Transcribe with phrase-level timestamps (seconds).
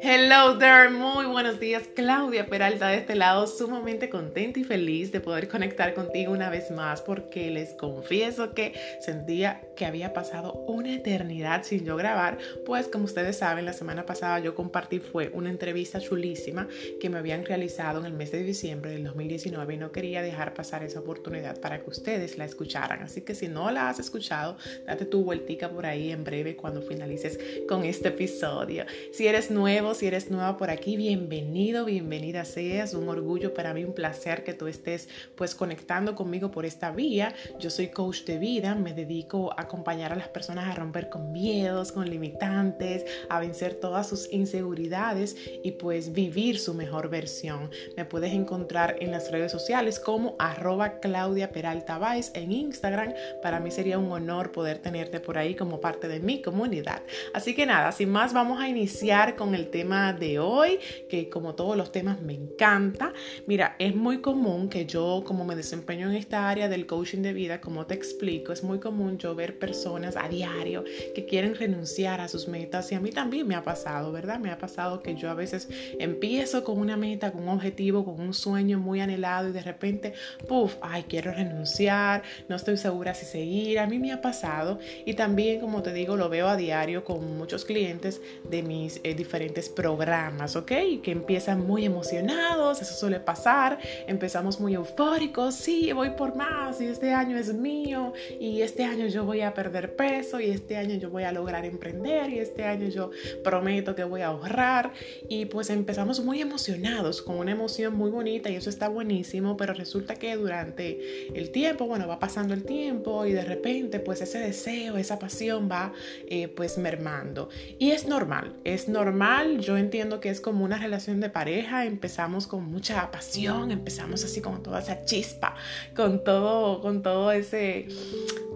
[0.00, 1.82] Hello there, muy buenos días.
[1.94, 6.70] Claudia Peralta de este lado, sumamente contenta y feliz de poder conectar contigo una vez
[6.70, 12.88] más porque les confieso que sentía que había pasado una eternidad sin yo grabar, pues
[12.88, 16.68] como ustedes saben, la semana pasada yo compartí fue una entrevista chulísima
[17.00, 20.54] que me habían realizado en el mes de diciembre del 2019 y no quería dejar
[20.54, 23.02] pasar esa oportunidad para que ustedes la escucharan.
[23.02, 26.82] Así que si no la has escuchado, date tu vueltica por ahí en breve cuando
[26.82, 28.84] finalices con este episodio.
[29.12, 32.94] Si eres nuevo, si eres nueva por aquí, bienvenido, bienvenida seas.
[32.94, 37.34] Un orgullo para mí, un placer que tú estés pues conectando conmigo por esta vía.
[37.58, 41.32] Yo soy coach de vida, me dedico a acompañar a las personas a romper con
[41.32, 47.70] miedos, con limitantes, a vencer todas sus inseguridades y pues vivir su mejor versión.
[47.96, 51.94] Me puedes encontrar en las redes sociales como arroba Claudia Peralta
[52.34, 53.14] en Instagram.
[53.42, 57.02] Para mí sería un honor poder tenerte por ahí como parte de mi comunidad.
[57.32, 60.78] Así que nada, sin más vamos a iniciar con el tema de hoy,
[61.08, 63.12] que como todos los temas me encanta.
[63.46, 67.32] Mira, es muy común que yo, como me desempeño en esta área del coaching de
[67.32, 72.20] vida, como te explico, es muy común yo ver personas a diario que quieren renunciar
[72.20, 74.38] a sus metas y a mí también me ha pasado, ¿verdad?
[74.38, 78.20] Me ha pasado que yo a veces empiezo con una meta, con un objetivo, con
[78.20, 80.14] un sueño muy anhelado y de repente,
[80.48, 83.78] puff, ay, quiero renunciar, no estoy segura si seguir.
[83.78, 87.36] A mí me ha pasado y también, como te digo, lo veo a diario con
[87.36, 90.72] muchos clientes de mis eh, diferentes programas, ¿ok?
[91.02, 96.86] Que empiezan muy emocionados, eso suele pasar, empezamos muy eufóricos, sí, voy por más y
[96.86, 100.94] este año es mío y este año yo voy a perder peso y este año
[100.94, 103.10] yo voy a lograr emprender y este año yo
[103.42, 104.92] prometo que voy a ahorrar.
[105.28, 109.74] Y pues empezamos muy emocionados con una emoción muy bonita y eso está buenísimo, pero
[109.74, 114.38] resulta que durante el tiempo, bueno, va pasando el tiempo y de repente pues ese
[114.38, 115.92] deseo, esa pasión va
[116.28, 117.48] eh, pues mermando.
[117.78, 122.46] Y es normal, es normal yo entiendo que es como una relación de pareja, empezamos
[122.46, 125.56] con mucha pasión, empezamos así con toda esa chispa,
[125.96, 127.88] con todo, con todo ese,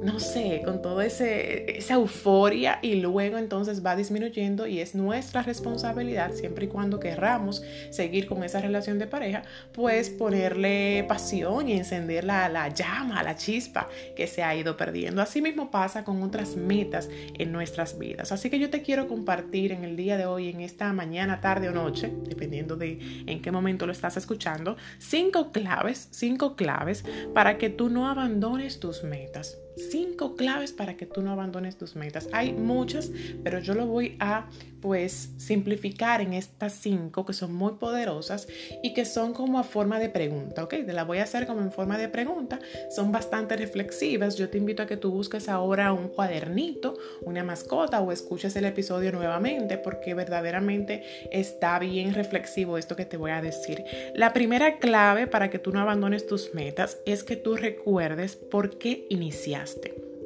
[0.03, 6.33] no sé, con toda esa euforia y luego entonces va disminuyendo y es nuestra responsabilidad,
[6.33, 9.43] siempre y cuando querramos seguir con esa relación de pareja,
[9.73, 15.23] pues ponerle pasión y encender la, la llama, la chispa que se ha ido perdiendo.
[15.23, 17.09] Así mismo pasa con otras metas
[17.39, 18.33] en nuestras vidas.
[18.33, 21.69] Así que yo te quiero compartir en el día de hoy, en esta mañana, tarde
[21.69, 27.05] o noche, dependiendo de en qué momento lo estás escuchando, cinco claves, cinco claves
[27.35, 29.59] para que tú no abandones tus metas.
[29.91, 32.29] Cinco claves para que tú no abandones tus metas.
[32.33, 33.11] Hay muchas,
[33.43, 34.49] pero yo lo voy a
[34.81, 38.49] pues simplificar en estas cinco que son muy poderosas
[38.83, 40.71] y que son como a forma de pregunta, ¿ok?
[40.87, 42.59] Te la voy a hacer como en forma de pregunta.
[42.95, 44.37] Son bastante reflexivas.
[44.37, 48.65] Yo te invito a que tú busques ahora un cuadernito, una mascota o escuches el
[48.65, 51.03] episodio nuevamente porque verdaderamente
[51.33, 53.85] está bien reflexivo esto que te voy a decir.
[54.15, 58.79] La primera clave para que tú no abandones tus metas es que tú recuerdes por
[58.79, 60.18] qué iniciaste.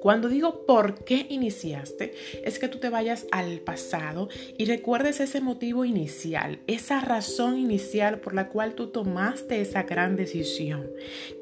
[0.00, 2.14] Cuando digo por qué iniciaste,
[2.44, 8.20] es que tú te vayas al pasado y recuerdes ese motivo inicial, esa razón inicial
[8.20, 10.88] por la cual tú tomaste esa gran decisión.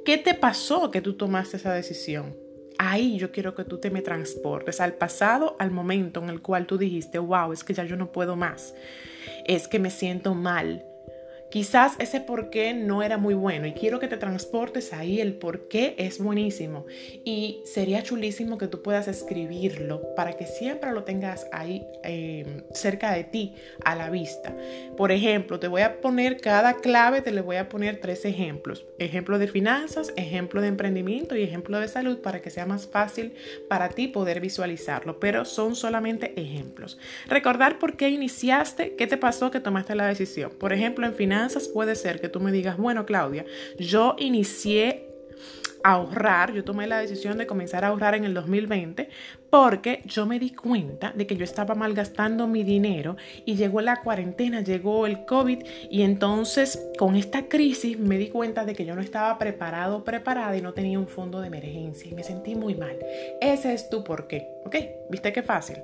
[0.04, 2.36] ¿Qué te pasó que tú tomaste esa decisión?
[2.78, 6.66] Ahí yo quiero que tú te me transportes al pasado, al momento en el cual
[6.66, 8.74] tú dijiste, wow, es que ya yo no puedo más,
[9.46, 10.84] es que me siento mal,
[11.56, 15.22] Quizás ese por qué no era muy bueno y quiero que te transportes ahí.
[15.22, 16.84] El por qué es buenísimo
[17.24, 23.10] y sería chulísimo que tú puedas escribirlo para que siempre lo tengas ahí em, cerca
[23.12, 23.54] de ti,
[23.86, 24.54] a la vista.
[24.98, 28.84] Por ejemplo, te voy a poner cada clave, te le voy a poner tres ejemplos.
[28.98, 33.32] Ejemplo de finanzas, ejemplo de emprendimiento y ejemplo de salud para que sea más fácil
[33.66, 35.18] para ti poder visualizarlo.
[35.20, 36.98] Pero son solamente ejemplos.
[37.30, 40.50] Recordar por qué iniciaste, qué te pasó que tomaste la decisión.
[40.50, 43.44] Por ejemplo, en finanzas puede ser que tú me digas, bueno, Claudia,
[43.78, 45.05] yo inicié
[45.86, 49.08] ahorrar, yo tomé la decisión de comenzar a ahorrar en el 2020
[49.50, 54.02] porque yo me di cuenta de que yo estaba malgastando mi dinero y llegó la
[54.02, 58.96] cuarentena, llegó el COVID y entonces con esta crisis me di cuenta de que yo
[58.96, 62.74] no estaba preparado, preparada y no tenía un fondo de emergencia y me sentí muy
[62.74, 62.98] mal.
[63.40, 64.76] Ese es tu por qué, ¿ok?
[65.08, 65.76] ¿Viste qué fácil?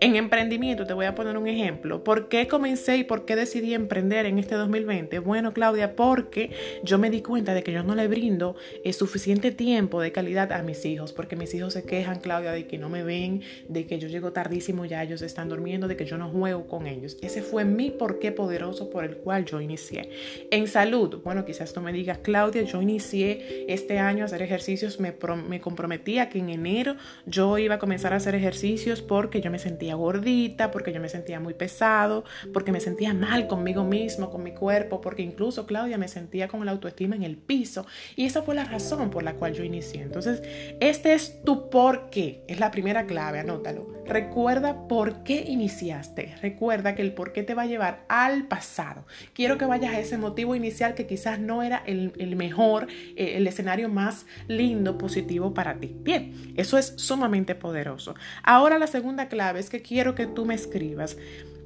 [0.00, 2.04] En emprendimiento te voy a poner un ejemplo.
[2.04, 5.20] ¿Por qué comencé y por qué decidí emprender en este 2020?
[5.20, 6.50] Bueno, Claudia, porque
[6.84, 8.54] yo me di cuenta de que yo no le brindo
[8.92, 12.78] suficiente tiempo de calidad a mis hijos, porque mis hijos se quejan, Claudia, de que
[12.78, 16.18] no me ven, de que yo llego tardísimo ya ellos están durmiendo, de que yo
[16.18, 17.16] no juego con ellos.
[17.22, 20.10] Ese fue mi porqué poderoso por el cual yo inicié.
[20.50, 25.00] En salud, bueno, quizás tú me digas, Claudia, yo inicié este año a hacer ejercicios,
[25.00, 25.14] me,
[25.48, 26.96] me comprometí a que en enero
[27.26, 31.08] yo iba a comenzar a hacer ejercicios porque yo me sentía gordita, porque yo me
[31.08, 35.98] sentía muy pesado, porque me sentía mal conmigo mismo, con mi cuerpo, porque incluso, Claudia,
[35.98, 37.86] me sentía con la autoestima en el piso.
[38.16, 40.02] Y esa fue la razón la cual yo inicié.
[40.02, 40.42] Entonces,
[40.80, 42.42] este es tu por qué.
[42.48, 43.86] Es la primera clave, anótalo.
[44.06, 46.34] Recuerda por qué iniciaste.
[46.40, 49.04] Recuerda que el por qué te va a llevar al pasado.
[49.34, 53.46] Quiero que vayas a ese motivo inicial que quizás no era el, mejor, eh, el
[53.46, 55.94] escenario más lindo, positivo para ti.
[56.00, 58.14] Bien, eso es sumamente poderoso.
[58.42, 61.16] Ahora la segunda clave es que quiero que tú me escribas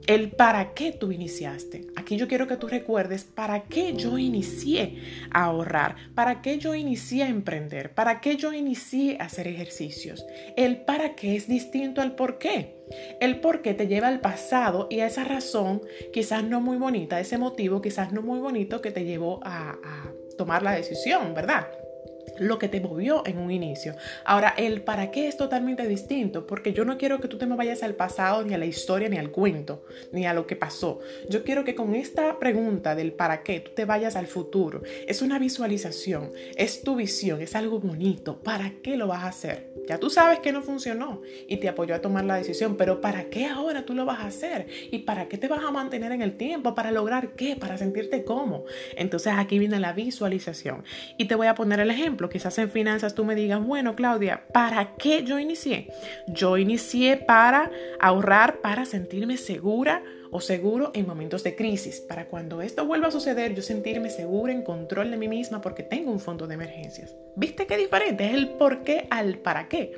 [0.07, 1.87] el para qué tú iniciaste.
[1.97, 4.99] Aquí yo quiero que tú recuerdes para qué yo inicié
[5.31, 10.25] a ahorrar, para qué yo inicié a emprender, para qué yo inicié a hacer ejercicios.
[10.57, 12.77] El para qué es distinto al por qué.
[13.21, 15.81] El por qué te lleva al pasado y a esa razón
[16.13, 20.13] quizás no muy bonita, ese motivo quizás no muy bonito que te llevó a, a
[20.37, 21.69] tomar la decisión, ¿verdad?
[22.39, 23.95] Lo que te movió en un inicio.
[24.25, 27.57] Ahora, el para qué es totalmente distinto, porque yo no quiero que tú te me
[27.57, 31.01] vayas al pasado, ni a la historia, ni al cuento, ni a lo que pasó.
[31.29, 34.83] Yo quiero que con esta pregunta del para qué tú te vayas al futuro.
[35.07, 38.43] Es una visualización, es tu visión, es algo bonito.
[38.43, 39.73] ¿Para qué lo vas a hacer?
[39.89, 43.25] Ya tú sabes que no funcionó y te apoyó a tomar la decisión, pero ¿para
[43.25, 44.67] qué ahora tú lo vas a hacer?
[44.91, 46.75] ¿Y para qué te vas a mantener en el tiempo?
[46.75, 47.57] ¿Para lograr qué?
[47.57, 48.65] ¿Para sentirte cómo?
[48.97, 50.85] Entonces aquí viene la visualización.
[51.19, 54.45] Y te voy a poner el ejemplo quizás en finanzas tú me digas, bueno, Claudia,
[54.53, 55.89] ¿para qué yo inicié?
[56.27, 57.71] Yo inicié para
[58.01, 63.11] ahorrar, para sentirme segura o seguro en momentos de crisis, para cuando esto vuelva a
[63.13, 67.15] suceder, yo sentirme segura, en control de mí misma porque tengo un fondo de emergencias.
[67.37, 68.27] ¿Viste qué diferente?
[68.27, 69.93] Es el por qué al para qué.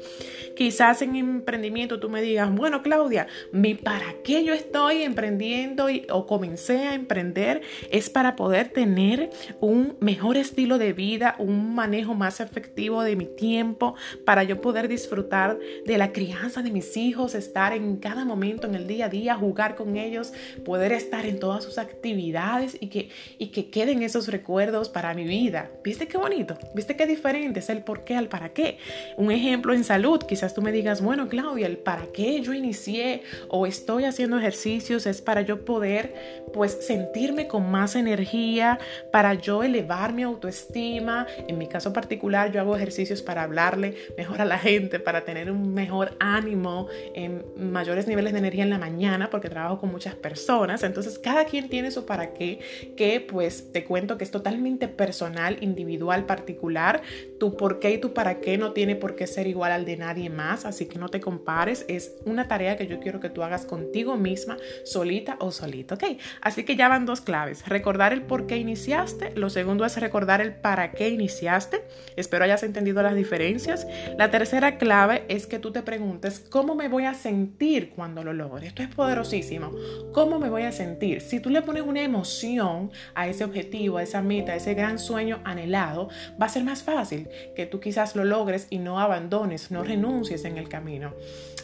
[0.56, 6.26] Quizás en emprendimiento tú me digas, bueno, Claudia, mi para qué yo estoy emprendiendo o
[6.26, 12.40] comencé a emprender es para poder tener un mejor estilo de vida, un manejo más
[12.40, 13.94] efectivo de mi tiempo,
[14.24, 18.74] para yo poder disfrutar de la crianza de mis hijos, estar en cada momento en
[18.74, 20.23] el día a día, jugar con ellos
[20.64, 25.24] poder estar en todas sus actividades y que, y que queden esos recuerdos para mi
[25.24, 25.70] vida.
[25.82, 26.56] ¿Viste qué bonito?
[26.74, 28.78] ¿Viste qué diferente es el por qué al para qué?
[29.16, 33.22] Un ejemplo en salud, quizás tú me digas, bueno, Claudia, el para qué yo inicié
[33.48, 38.78] o estoy haciendo ejercicios es para yo poder pues sentirme con más energía,
[39.10, 41.26] para yo elevar mi autoestima.
[41.48, 45.50] En mi caso particular, yo hago ejercicios para hablarle mejor a la gente, para tener
[45.50, 50.82] un mejor ánimo, en mayores niveles de energía en la mañana, porque trabajo con personas.
[50.82, 52.60] Entonces, cada quien tiene su para qué,
[52.96, 57.02] que pues te cuento que es totalmente personal, individual, particular.
[57.38, 59.96] Tu por qué y tu para qué no tiene por qué ser igual al de
[59.96, 61.84] nadie más, así que no te compares.
[61.88, 66.04] Es una tarea que yo quiero que tú hagas contigo misma, solita o solito, ¿ok?
[66.40, 67.66] Así que ya van dos claves.
[67.66, 69.32] Recordar el por qué iniciaste.
[69.34, 71.82] Lo segundo es recordar el para qué iniciaste.
[72.16, 73.86] Espero hayas entendido las diferencias.
[74.18, 78.32] La tercera clave es que tú te preguntes cómo me voy a sentir cuando lo
[78.32, 78.68] logre.
[78.68, 79.72] Esto es poderosísimo.
[80.12, 81.20] ¿Cómo me voy a sentir?
[81.20, 84.98] Si tú le pones una emoción a ese objetivo, a esa meta, a ese gran
[84.98, 86.08] sueño anhelado,
[86.40, 90.44] va a ser más fácil que tú quizás lo logres y no abandones, no renuncies
[90.44, 91.14] en el camino.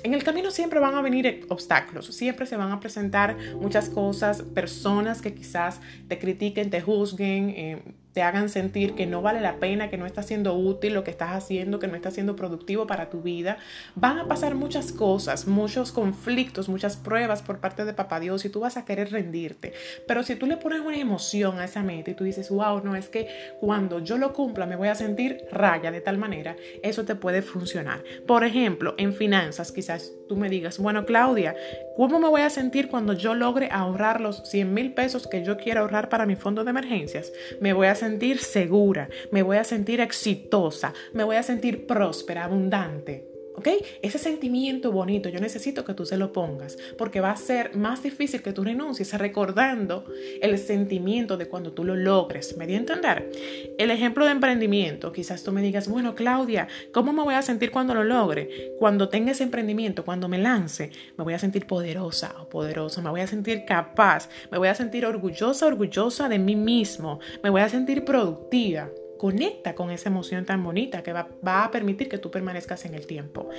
[0.03, 4.43] En el camino siempre van a venir obstáculos, siempre se van a presentar muchas cosas,
[4.43, 9.57] personas que quizás te critiquen, te juzguen, eh, te hagan sentir que no vale la
[9.57, 12.87] pena, que no está siendo útil lo que estás haciendo, que no está siendo productivo
[12.87, 13.59] para tu vida.
[13.95, 18.51] Van a pasar muchas cosas, muchos conflictos, muchas pruebas por parte de Papá Dios y
[18.51, 19.73] tú vas a querer rendirte.
[20.07, 22.97] Pero si tú le pones una emoción a esa meta y tú dices, wow, no
[22.97, 23.29] es que
[23.61, 27.43] cuando yo lo cumpla me voy a sentir raya de tal manera, eso te puede
[27.43, 28.03] funcionar.
[28.27, 31.55] Por ejemplo, en finanzas, quizás tú me digas, bueno, Claudia,
[31.97, 35.57] ¿cómo me voy a sentir cuando yo logre ahorrar los 100 mil pesos que yo
[35.57, 37.33] quiero ahorrar para mi fondo de emergencias?
[37.61, 42.45] Me voy a sentir segura, me voy a sentir exitosa, me voy a sentir próspera,
[42.45, 43.30] abundante.
[43.57, 43.69] ¿Ok?
[44.01, 48.03] Ese sentimiento bonito, yo necesito que tú se lo pongas, porque va a ser más
[48.03, 50.05] difícil que tú renuncies recordando
[50.41, 52.57] el sentimiento de cuando tú lo logres.
[52.57, 53.31] ¿Me di a entender?
[53.77, 57.71] El ejemplo de emprendimiento, quizás tú me digas, bueno, Claudia, ¿cómo me voy a sentir
[57.71, 58.75] cuando lo logre?
[58.79, 63.11] Cuando tenga ese emprendimiento, cuando me lance, me voy a sentir poderosa o poderosa, me
[63.11, 67.61] voy a sentir capaz, me voy a sentir orgullosa, orgullosa de mí mismo, me voy
[67.61, 68.91] a sentir productiva.
[69.21, 73.07] Conecta con esa emoción tan bonita que va, a permitir que tú permanezcas en el
[73.07, 73.51] tiempo.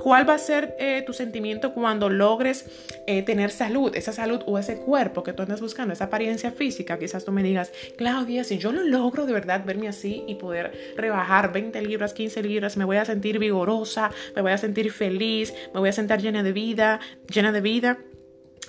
[0.00, 2.66] ¿Cuál va a ser eh, tu sentimiento cuando logres
[3.08, 7.00] eh, tener salud, esa salud o ese cuerpo que tú andas buscando, esa apariencia física?
[7.00, 10.94] Quizás tú me digas, Claudia, si yo lo logro de verdad verme así y poder
[10.96, 15.52] rebajar 20 libras, 15 libras, me voy a sentir vigorosa, me voy a sentir feliz,
[15.74, 17.98] me voy a sentir llena de vida, llena de vida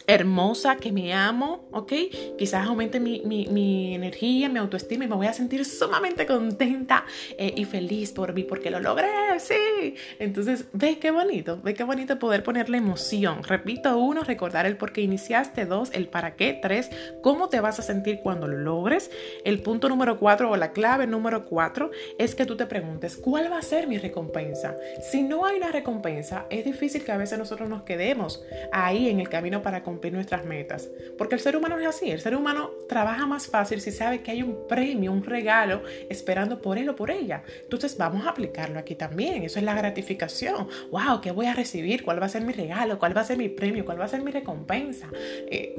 [0.10, 1.94] hermosa, que me amo, ¿ok?
[2.36, 7.06] Quizás aumente mi, mi, energía, mi autoestima y me voy a sentir sumamente contenta
[7.38, 9.94] eh, y feliz por mí porque lo logré, sí.
[10.18, 13.44] Entonces, ve qué bonito, ve qué bonito poder ponerle emoción.
[13.44, 16.90] Repito, uno, recordar el por qué iniciaste, dos, el para qué, tres,
[17.22, 19.12] cómo te vas a sentir cuando lo logres.
[19.46, 23.52] El punto número cuatro o la clave número cuatro es que tú te preguntes, ¿cuál
[23.52, 24.76] va a ser mi recompensa?
[25.04, 29.20] Si no hay una recompensa, es difícil que a veces nosotros nos quedemos ahí en
[29.20, 30.90] el camino para cumplir nuestras metas.
[31.18, 34.32] Porque el ser humano es así, el ser humano trabaja más fácil si sabe que
[34.32, 37.44] hay un premio, un regalo esperando por él o por ella.
[37.62, 40.68] Entonces vamos a aplicarlo aquí también, eso es la gratificación.
[40.92, 41.22] ¡Wow!
[41.22, 42.04] ¿Qué voy a recibir?
[42.04, 42.98] ¿Cuál va a ser mi regalo?
[42.98, 43.86] ¿Cuál va a ser mi premio?
[43.86, 45.10] ¿Cuál va a ser mi recompensa?
[45.48, 45.76] Eh,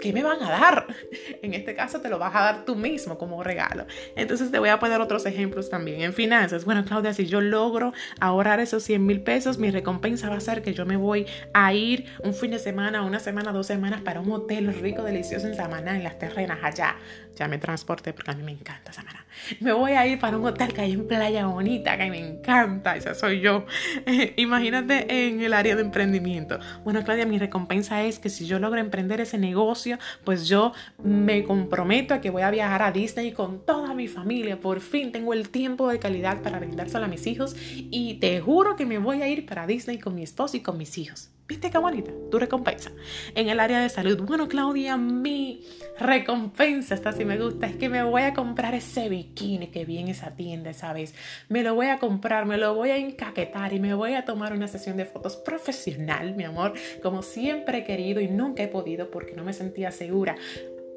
[0.00, 0.85] ¿qué me van a dar?
[1.42, 3.86] En este caso te lo vas a dar tú mismo como regalo.
[4.16, 6.00] Entonces te voy a poner otros ejemplos también.
[6.00, 10.36] En finanzas, bueno Claudia, si yo logro ahorrar esos 100 mil pesos, mi recompensa va
[10.36, 13.66] a ser que yo me voy a ir un fin de semana, una semana, dos
[13.66, 16.96] semanas para un hotel rico, delicioso en Samaná, en las terrenas allá.
[17.34, 19.26] Ya me transporté porque a mí me encanta Samaná.
[19.60, 22.96] Me voy a ir para un hotel que hay en Playa Bonita, que me encanta,
[22.96, 23.66] esa soy yo.
[24.36, 26.58] Imagínate en el área de emprendimiento.
[26.84, 31.44] Bueno Claudia, mi recompensa es que si yo logro emprender ese negocio, pues yo me
[31.44, 34.60] comprometo a que voy a viajar a Disney con toda mi familia.
[34.60, 38.76] Por fin tengo el tiempo de calidad para brindárselo a mis hijos y te juro
[38.76, 41.30] que me voy a ir para Disney con mi esposo y con mis hijos.
[41.48, 42.10] ¿Viste qué bonita?
[42.28, 42.90] Tu recompensa.
[43.36, 45.64] En el área de salud, bueno, Claudia, mi
[45.96, 49.98] recompensa, esta sí me gusta, es que me voy a comprar ese bikini que vi
[49.98, 51.14] en esa tienda, ¿sabes?
[51.48, 54.54] Me lo voy a comprar, me lo voy a encaquetar y me voy a tomar
[54.54, 59.12] una sesión de fotos profesional, mi amor, como siempre he querido y nunca he podido
[59.12, 60.34] porque no me sentía segura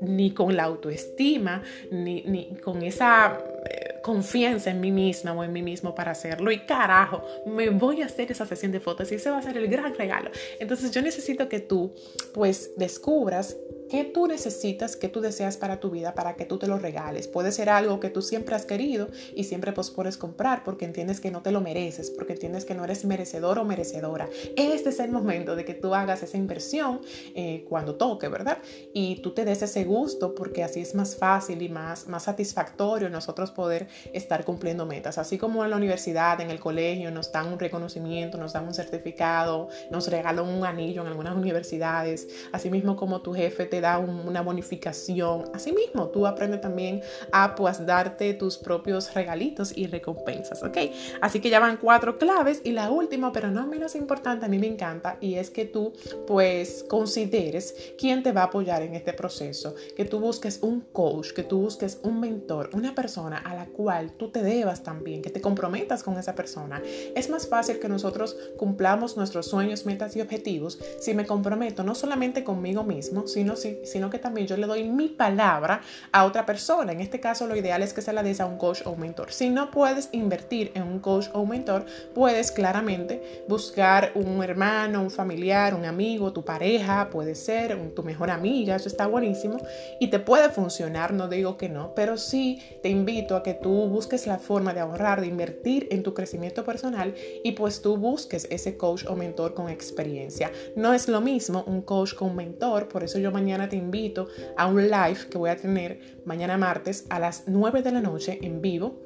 [0.01, 3.37] ni con la autoestima, ni, ni con esa
[3.69, 6.51] eh, confianza en mí misma o en mí mismo para hacerlo.
[6.51, 9.57] Y carajo, me voy a hacer esa sesión de fotos y ese va a ser
[9.57, 10.31] el gran regalo.
[10.59, 11.93] Entonces yo necesito que tú
[12.33, 13.57] pues descubras
[13.89, 17.27] ¿Qué tú necesitas, qué tú deseas para tu vida para que tú te lo regales?
[17.27, 21.31] Puede ser algo que tú siempre has querido y siempre pospones comprar porque entiendes que
[21.31, 24.29] no te lo mereces, porque entiendes que no eres merecedor o merecedora.
[24.55, 27.01] Este es el momento de que tú hagas esa inversión
[27.33, 28.59] eh, cuando toque, ¿verdad?
[28.93, 33.09] Y tú te des ese gusto porque así es más fácil y más, más satisfactorio
[33.09, 35.17] nosotros poder estar cumpliendo metas.
[35.17, 38.73] Así como en la universidad, en el colegio, nos dan un reconocimiento, nos dan un
[38.75, 43.97] certificado, nos regalan un anillo en algunas universidades, así mismo como tu jefe te da
[43.99, 45.45] una bonificación.
[45.53, 50.77] Asimismo, tú aprendes también a pues darte tus propios regalitos y recompensas, ¿ok?
[51.21, 54.59] Así que ya van cuatro claves y la última, pero no menos importante, a mí
[54.59, 55.93] me encanta y es que tú
[56.27, 61.31] pues consideres quién te va a apoyar en este proceso, que tú busques un coach,
[61.31, 65.29] que tú busques un mentor, una persona a la cual tú te debas también, que
[65.29, 66.81] te comprometas con esa persona.
[67.15, 71.95] Es más fácil que nosotros cumplamos nuestros sueños, metas y objetivos si me comprometo no
[71.95, 76.45] solamente conmigo mismo, sino si sino que también yo le doy mi palabra a otra
[76.45, 76.91] persona.
[76.91, 78.99] En este caso, lo ideal es que se la des a un coach o un
[78.99, 79.31] mentor.
[79.31, 85.01] Si no puedes invertir en un coach o un mentor, puedes claramente buscar un hermano,
[85.01, 89.57] un familiar, un amigo, tu pareja, puede ser tu mejor amiga, eso está buenísimo
[89.99, 93.87] y te puede funcionar, no digo que no, pero sí te invito a que tú
[93.87, 98.47] busques la forma de ahorrar, de invertir en tu crecimiento personal y pues tú busques
[98.49, 100.51] ese coach o mentor con experiencia.
[100.75, 104.67] No es lo mismo un coach con mentor, por eso yo mañana te invito a
[104.67, 108.61] un live que voy a tener mañana martes a las 9 de la noche en
[108.61, 109.01] vivo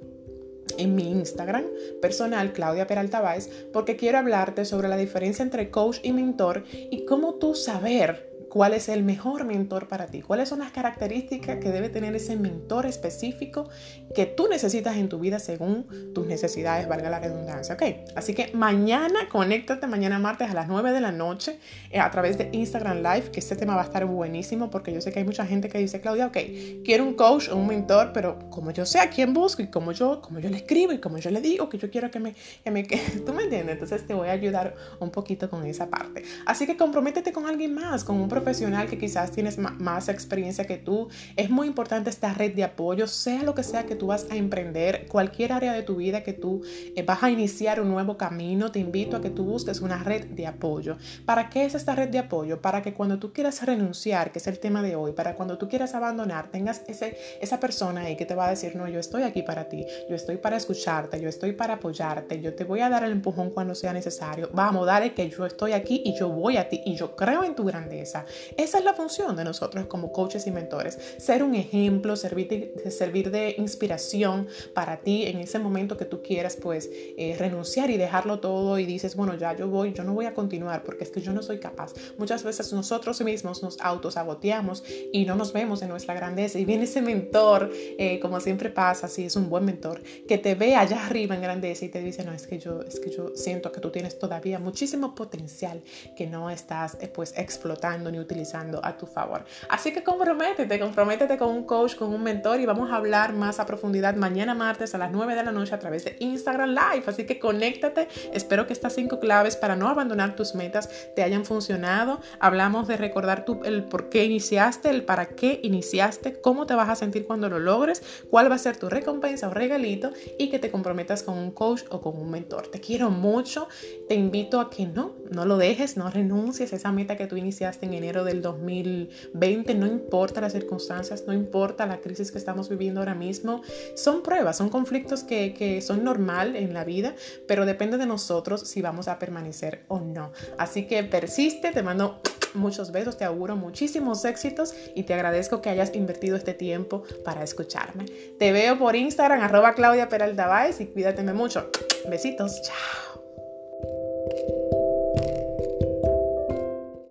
[0.78, 1.66] en mi Instagram
[2.02, 7.06] personal, Claudia Peralta Báez, porque quiero hablarte sobre la diferencia entre coach y mentor y
[7.06, 11.72] cómo tú saber cuál es el mejor mentor para ti, cuáles son las características que
[11.72, 13.68] debe tener ese mentor específico
[14.14, 17.82] que tú necesitas en tu vida según tus necesidades, valga la redundancia, ¿ok?
[18.16, 21.58] Así que mañana, conéctate mañana martes a las 9 de la noche
[21.90, 25.02] eh, a través de Instagram Live, que este tema va a estar buenísimo porque yo
[25.02, 26.38] sé que hay mucha gente que dice, Claudia, ok,
[26.86, 29.94] quiero un coach o un mentor, pero como yo sé a quién busco y como
[29.94, 32.36] yo, como yo le escribo y como yo le digo que yo quiero que me,
[32.64, 35.90] que me, que, tú me entiendes, entonces te voy a ayudar un poquito con esa
[35.90, 36.22] parte.
[36.46, 40.66] Así que comprométete con alguien más, con un profesional profesional que quizás tienes más experiencia
[40.66, 41.08] que tú,
[41.38, 44.36] es muy importante esta red de apoyo, sea lo que sea que tú vas a
[44.36, 46.62] emprender, cualquier área de tu vida que tú
[46.96, 50.26] eh, vas a iniciar un nuevo camino, te invito a que tú busques una red
[50.26, 50.98] de apoyo.
[51.26, 52.62] ¿Para qué es esta red de apoyo?
[52.62, 55.70] Para que cuando tú quieras renunciar, que es el tema de hoy, para cuando tú
[55.70, 59.24] quieras abandonar, tengas ese, esa persona ahí que te va a decir, no, yo estoy
[59.24, 62.90] aquí para ti, yo estoy para escucharte, yo estoy para apoyarte, yo te voy a
[62.90, 64.50] dar el empujón cuando sea necesario.
[64.54, 67.56] Vamos, dale que yo estoy aquí y yo voy a ti y yo creo en
[67.56, 68.26] tu grandeza.
[68.58, 73.56] Esa es la función de nosotros como coaches y mentores, ser un ejemplo, servir de,
[73.58, 78.80] inspiración para ti en ese momento que tú quieras pues eh, renunciar y dejarlo todo
[78.80, 81.34] y dices, bueno, ya yo voy, yo no voy a continuar porque es que yo
[81.34, 81.94] no soy capaz.
[82.18, 86.84] Muchas veces nosotros mismos nos autosaboteamos y no nos vemos en nuestra grandeza y viene
[86.86, 91.06] ese mentor, eh, como siempre pasa, si es un buen mentor, que te ve allá
[91.06, 93.80] arriba en grandeza y te dice, no, es que yo, es que yo siento que
[93.80, 95.82] tú tienes todavía muchísimo potencial
[96.16, 99.46] que no estás eh, pues explotando ni utilizando a tu favor.
[99.70, 103.60] Así que comprométete, comprométete con un coach, con un mentor y vamos a hablar más
[103.60, 107.04] a profundidad mañana martes a las 9 de la noche a través de Instagram Live.
[107.08, 108.08] Así que conéctate.
[108.34, 112.20] Espero que estas cinco claves para no abandonar tus metas te hayan funcionado.
[112.40, 116.90] Hablamos de recordar tu, el por qué iniciaste, el para qué iniciaste, cómo te vas
[116.90, 120.60] a sentir cuando lo logres, cuál va a ser tu recompensa o regalito y que
[120.60, 122.68] te comprometas con un coach o con un mentor.
[122.68, 123.68] Te quiero mucho.
[124.08, 127.38] Te invito a que no, no lo dejes, no renuncies a esa meta que tú
[127.38, 129.74] iniciaste en enero del 2020.
[129.76, 133.62] No importa las circunstancias, no importa la crisis que estamos viviendo ahora mismo.
[133.96, 137.16] Son pruebas, son conflictos que, que son normal en la vida,
[137.48, 140.32] pero depende de nosotros si vamos a permanecer o no.
[140.58, 142.22] Así que persiste, te mando
[142.54, 147.44] muchos besos, te auguro muchísimos éxitos y te agradezco que hayas invertido este tiempo para
[147.44, 148.06] escucharme.
[148.38, 150.44] Te veo por Instagram, arroba Claudia Peralta
[150.80, 151.70] y cuídateme mucho.
[152.10, 153.23] Besitos, chao.